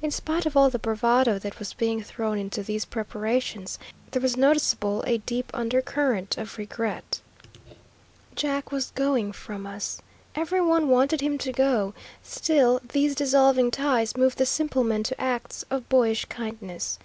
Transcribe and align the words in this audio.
In 0.00 0.12
spite 0.12 0.46
of 0.46 0.56
all 0.56 0.70
the 0.70 0.78
bravado 0.78 1.40
that 1.40 1.58
was 1.58 1.72
being 1.74 2.00
thrown 2.00 2.38
into 2.38 2.62
these 2.62 2.84
preparations, 2.84 3.80
there 4.12 4.22
was 4.22 4.36
noticeable 4.36 5.02
a 5.08 5.18
deep 5.18 5.50
undercurrent 5.52 6.38
of 6.38 6.56
regret. 6.56 7.20
Jack 8.36 8.70
was 8.70 8.92
going 8.92 9.32
from 9.32 9.66
us. 9.66 10.00
Every 10.36 10.60
one 10.60 10.88
wanted 10.88 11.20
him 11.20 11.36
to 11.38 11.50
go, 11.50 11.94
still 12.22 12.78
these 12.92 13.16
dissolving 13.16 13.72
ties 13.72 14.16
moved 14.16 14.38
the 14.38 14.46
simple 14.46 14.84
men 14.84 15.02
to 15.02 15.20
acts 15.20 15.64
of 15.68 15.88
boyish 15.88 16.26
kindness. 16.26 17.00